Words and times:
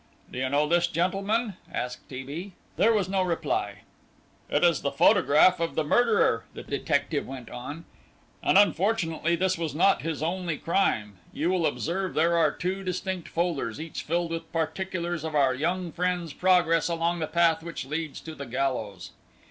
"Do 0.31 0.39
you 0.39 0.49
know 0.49 0.67
this 0.67 0.87
gentleman?" 0.87 1.57
asked 1.71 2.09
T. 2.09 2.23
B. 2.23 2.53
There 2.75 2.91
was 2.91 3.07
no 3.07 3.21
reply. 3.21 3.81
"It 4.49 4.63
is 4.63 4.81
the 4.81 4.91
photograph 4.91 5.59
of 5.59 5.75
the 5.75 5.83
murderer," 5.83 6.45
the 6.55 6.63
detective 6.63 7.27
went 7.27 7.51
on, 7.51 7.85
"and 8.41 8.57
unfortunately 8.57 9.35
this 9.35 9.59
was 9.59 9.75
not 9.75 10.01
his 10.01 10.23
only 10.23 10.57
crime. 10.57 11.17
You 11.31 11.51
will 11.51 11.67
observe 11.67 12.15
there 12.15 12.35
are 12.35 12.49
two 12.51 12.83
distinct 12.83 13.27
folders, 13.27 13.79
each 13.79 14.01
filled 14.01 14.31
with 14.31 14.51
particulars 14.51 15.23
of 15.23 15.35
our 15.35 15.53
young 15.53 15.91
friend's 15.91 16.33
progress 16.33 16.87
along 16.87 17.19
the 17.19 17.27
path 17.27 17.61
which 17.61 17.85
leads 17.85 18.19
to 18.21 18.33
the 18.33 18.47
gallows." 18.47 19.11